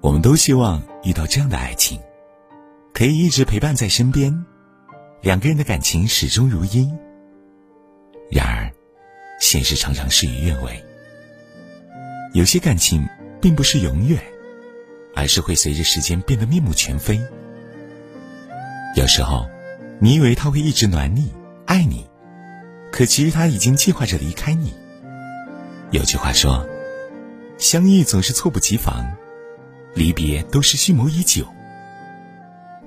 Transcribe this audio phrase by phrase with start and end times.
[0.00, 2.00] 我们都希望遇到这样的爱情，
[2.94, 4.44] 可以一直陪伴在身边，
[5.20, 6.90] 两个人的感情始终如一。
[8.30, 8.72] 然而，
[9.40, 10.82] 现实常常事与愿违。
[12.32, 13.06] 有些感情
[13.42, 14.18] 并不是永远，
[15.14, 17.20] 而是会随着时间变得面目全非。
[18.96, 19.46] 有时候，
[19.98, 21.30] 你以为他会一直暖你、
[21.66, 22.08] 爱你，
[22.90, 24.72] 可其实他已经计划着离开你。
[25.90, 26.66] 有句话说
[27.58, 29.04] ：“相遇总是猝不及防，
[29.94, 31.46] 离别都是蓄谋已久。”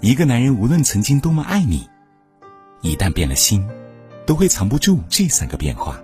[0.00, 1.88] 一个男人无论曾经多么爱你，
[2.82, 3.66] 一旦变了心，
[4.26, 5.98] 都会藏不住这三个变化。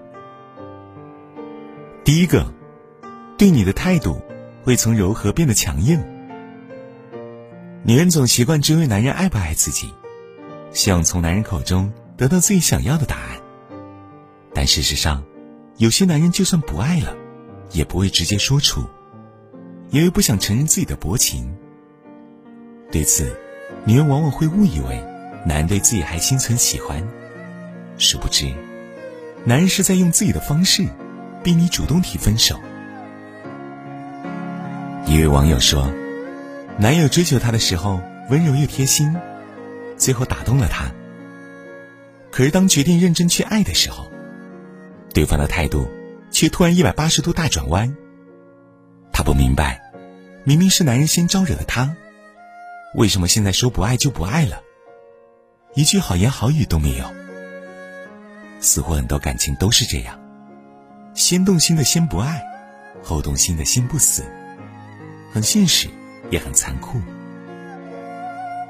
[2.02, 2.50] 第一个，
[3.36, 4.22] 对你的态度
[4.64, 6.02] 会从柔和变得强硬。
[7.82, 9.92] 女人总习惯追问男人爱不爱自己，
[10.72, 13.38] 希望从男人口中得到自己想要的答案。
[14.54, 15.22] 但事实上，
[15.76, 17.14] 有些男人就算不爱了，
[17.72, 18.84] 也不会直接说出，
[19.90, 21.54] 因为不想承认自己的薄情。
[22.90, 23.36] 对此，
[23.84, 25.04] 女人往往会误以为
[25.46, 27.06] 男人对自己还心存喜欢，
[27.98, 28.52] 殊不知，
[29.44, 30.84] 男人是在用自己的方式
[31.42, 32.58] 逼你主动提分手。
[35.06, 35.92] 一位网友说。
[36.78, 38.00] 男友追求她的时候
[38.30, 39.14] 温柔又贴心，
[39.98, 40.90] 最后打动了她。
[42.30, 44.10] 可是当决定认真去爱的时候，
[45.12, 45.90] 对方的态度
[46.30, 47.94] 却突然一百八十度大转弯。
[49.30, 49.80] 我明白，
[50.42, 51.94] 明明是男人先招惹的她，
[52.96, 54.60] 为什么现在说不爱就不爱了？
[55.74, 57.04] 一句好言好语都没有。
[58.58, 60.18] 似乎很多感情都是这样，
[61.14, 62.42] 先动心的先不爱，
[63.04, 64.24] 后动心的心不死，
[65.32, 65.88] 很现实。
[66.30, 67.00] 也很残酷，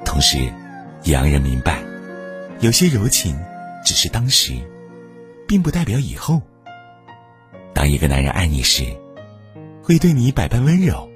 [0.02, 0.38] 同时
[1.02, 1.82] 也让人明白，
[2.60, 3.38] 有些柔情
[3.84, 4.54] 只是当时，
[5.46, 6.40] 并不代表以后。
[7.74, 8.96] 当一个男人爱你时，
[9.90, 11.10] 会对你百般温柔，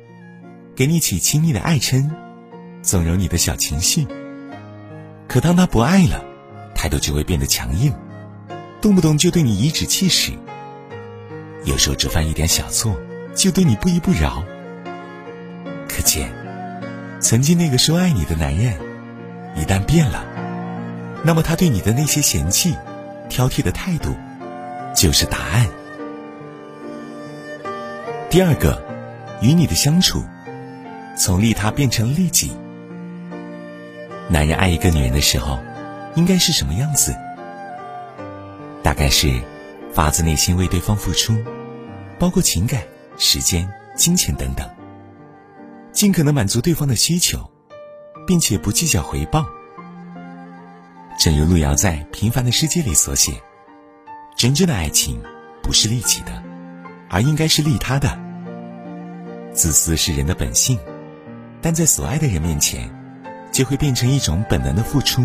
[0.75, 2.11] 给你起亲昵的爱称，
[2.83, 4.05] 纵容你的小情绪。
[5.28, 6.25] 可当他不爱了，
[6.74, 7.95] 态度就会变得强硬，
[8.80, 10.33] 动不动就对你颐指气使，
[11.64, 12.98] 有时候只犯一点小错
[13.33, 14.42] 就对你不依不饶。
[15.89, 16.33] 可见，
[17.20, 18.77] 曾经那个说爱你的男人，
[19.55, 20.24] 一旦变了，
[21.23, 22.74] 那么他对你的那些嫌弃、
[23.29, 24.17] 挑剔的态度，
[24.96, 25.68] 就是答案。
[28.34, 28.83] 第二个，
[29.40, 30.20] 与你的相处，
[31.17, 32.50] 从利他变成利己。
[34.28, 35.61] 男人爱一个女人的时候，
[36.17, 37.14] 应该是什么样子？
[38.83, 39.40] 大概是
[39.92, 41.33] 发自内心为对方付出，
[42.18, 42.83] 包括情感、
[43.17, 44.68] 时间、金钱等等。
[45.92, 47.48] 尽可能满足对方的需求，
[48.27, 49.46] 并且不计较回报。
[51.20, 53.40] 正如路遥在《平凡的世界》里所写
[54.34, 55.22] ：“真正的爱情
[55.62, 56.42] 不是利己的，
[57.08, 58.23] 而应该是利他的。
[59.55, 60.77] 自私是人的本性，
[61.63, 62.91] 但在所爱的人面前，
[63.53, 65.25] 就会变成一种本能的付出。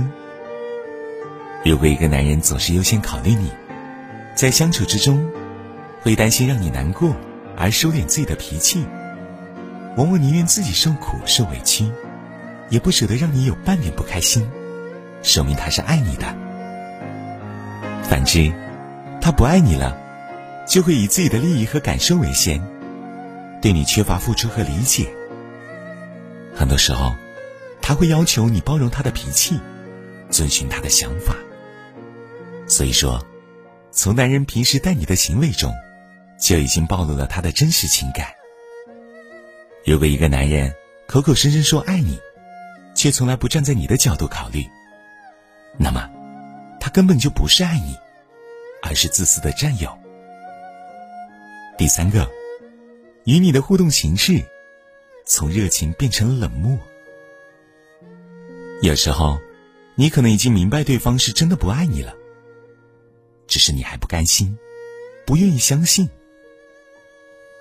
[1.66, 3.52] 如果一个男人总是优先考虑你，
[4.36, 5.28] 在相处之中，
[6.02, 7.16] 会担心让你难过
[7.58, 8.86] 而收敛自己的脾气。”
[9.98, 11.92] 往往宁愿自己受苦受委屈，
[12.70, 14.48] 也不舍得让你有半点不开心，
[15.24, 16.28] 说明他是爱你的。
[18.04, 18.54] 反之，
[19.20, 19.98] 他不爱你了，
[20.68, 22.62] 就会以自己的利益和感受为先，
[23.62, 25.08] 对你缺乏付出和理解。
[26.56, 27.16] 很多时候，
[27.82, 29.60] 他会要求你包容他的脾气，
[30.30, 31.36] 遵循他的想法。
[32.68, 33.26] 所以说，
[33.92, 35.74] 从男人平时待你的行为中，
[36.40, 38.28] 就已经暴露了他的真实情感。
[39.86, 40.74] 如果一个男人
[41.08, 42.20] 口口声声说爱你，
[42.94, 44.66] 却从来不站在你的角度考虑，
[45.78, 46.10] 那么
[46.80, 47.98] 他根本就不是爱你，
[48.84, 49.98] 而是自私的占有。
[51.78, 52.30] 第三个，
[53.26, 54.44] 与你的互动形式
[55.26, 56.78] 从热情变成冷漠。
[58.82, 59.40] 有时候，
[59.96, 62.16] 你可能已经明白对方是真的不爱你了，
[63.48, 64.58] 只是你还不甘心，
[65.26, 66.10] 不愿意相信。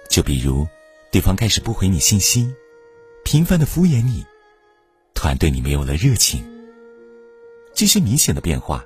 [0.09, 0.67] 就比如。
[1.11, 2.55] 对方开始不回你信息，
[3.25, 4.23] 频繁的敷衍你，
[5.15, 6.45] 突然对你没有了热情。
[7.73, 8.85] 这些明显的变化，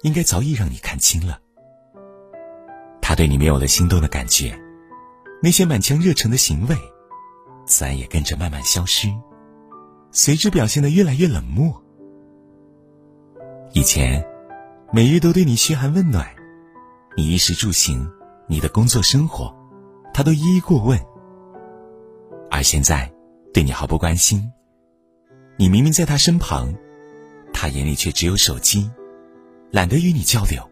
[0.00, 1.38] 应该早已让你看清了。
[3.02, 4.58] 他对你没有了心动的感觉，
[5.42, 6.76] 那些满腔热忱的行为，
[7.64, 9.08] 自然也跟着慢慢消失，
[10.12, 11.82] 随之表现的越来越冷漠。
[13.72, 14.22] 以前，
[14.92, 16.28] 每日都对你嘘寒问暖，
[17.16, 18.06] 你衣食住行，
[18.48, 19.54] 你的工作生活，
[20.12, 21.00] 他都一一过问。
[22.50, 23.10] 而现在，
[23.54, 24.50] 对你毫不关心。
[25.56, 26.74] 你明明在他身旁，
[27.52, 28.90] 他眼里却只有手机，
[29.70, 30.68] 懒得与你交流。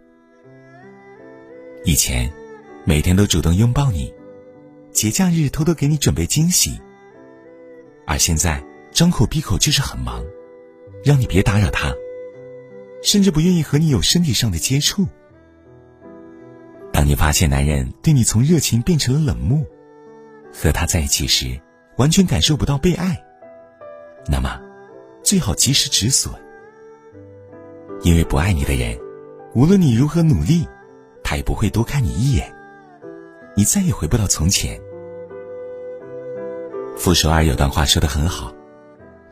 [1.84, 2.30] 以前，
[2.84, 4.12] 每天都主动拥抱你，
[4.98, 6.76] 节假日偷偷给你准备惊喜。
[8.04, 8.60] 而现在
[8.90, 10.24] 张口闭口就是很忙，
[11.04, 11.94] 让你别打扰他，
[13.00, 15.06] 甚至不愿意和你有身体上的接触。
[16.92, 19.64] 当你发现男人对你从热情变成了冷漠，
[20.52, 21.56] 和他在一起时
[21.96, 23.24] 完全感受不到被爱，
[24.26, 24.60] 那么
[25.22, 26.34] 最好及时止损，
[28.02, 28.98] 因为不爱你的人，
[29.54, 30.66] 无论你如何努力，
[31.22, 32.52] 他也不会多看你一眼，
[33.54, 34.76] 你再也回不到从前。
[36.98, 38.52] 傅首尔有段话说的很好，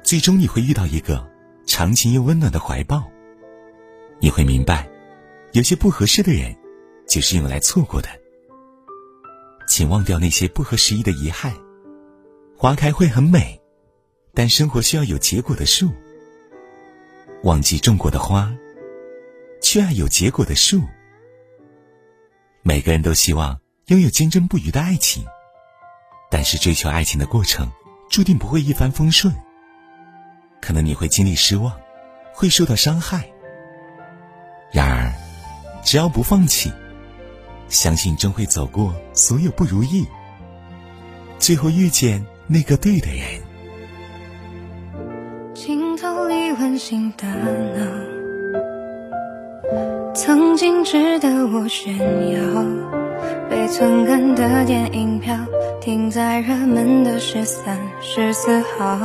[0.05, 1.29] 最终你会遇到一个
[1.67, 3.03] 长情又温暖的怀抱，
[4.21, 4.89] 你会明白，
[5.51, 6.57] 有些不合适的人。
[7.09, 8.09] 就是用来错过的，
[9.69, 11.55] 请忘掉那些不合时宜的遗憾。
[12.57, 13.61] 花开会很美，
[14.35, 15.89] 但生活需要有结果的树。
[17.45, 18.53] 忘记种过的花，
[19.63, 20.83] 去爱有结果的树。
[22.63, 25.25] 每个人都希望拥有坚贞不渝的爱情，
[26.37, 27.67] 但是追求爱情的过程
[28.11, 29.33] 注定不会一帆风顺。
[30.61, 31.73] 可能你会经历失望，
[32.31, 33.25] 会受到伤害。
[34.71, 35.11] 然而，
[35.83, 36.71] 只要不放弃。
[37.71, 40.07] 相信终会走过所有不如意，
[41.39, 43.41] 最后遇见那个对的人。
[45.55, 47.27] 镜头里温馨的
[49.73, 53.06] 闹，曾经值得我炫耀，
[53.49, 55.35] 被存根的电影票
[55.81, 58.99] 停在热门的十三、十四号。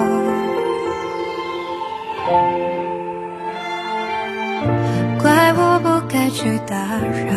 [5.21, 7.33] 怪我不该去打扰。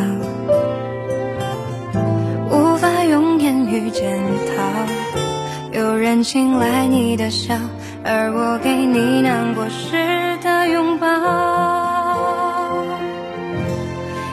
[2.50, 4.18] 无法用言语检
[4.56, 7.54] 讨，有人青睐你的笑，
[8.04, 11.08] 而我给你难过时的拥抱。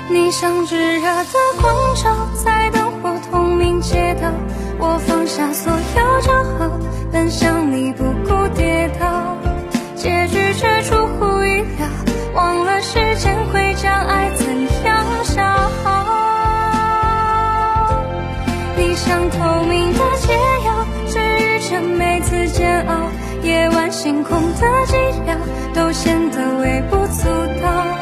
[0.10, 4.30] 你像炙热的光照，在灯火通明街道，
[4.80, 5.78] 我放下所有
[6.22, 6.80] 骄傲，
[7.12, 9.38] 奔向你不顾跌倒，
[9.96, 11.88] 结局却出乎意料，
[12.34, 14.46] 忘了时间会将爱怎
[14.84, 15.44] 样消
[15.84, 15.88] 耗。
[18.76, 20.34] 你像透明的解
[20.66, 22.96] 药，治愈着每次煎熬。
[23.44, 24.96] 夜晚星空的寂
[25.28, 25.36] 寥，
[25.74, 27.28] 都显得微不足
[27.62, 28.01] 道。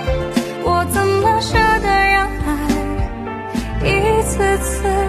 [4.59, 5.08] 次。